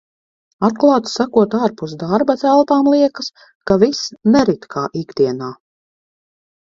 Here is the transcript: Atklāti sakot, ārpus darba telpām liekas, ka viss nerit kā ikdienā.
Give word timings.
Atklāti 0.67 1.11
sakot, 1.15 1.51
ārpus 1.65 1.91
darba 2.03 2.35
telpām 2.43 2.89
liekas, 2.93 3.29
ka 3.71 3.77
viss 3.85 4.01
nerit 4.37 4.65
kā 4.77 4.87
ikdienā. 5.03 5.51